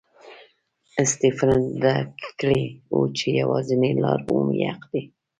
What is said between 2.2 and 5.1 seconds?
کړې وه چې یوازینۍ لار عمومي حق دی.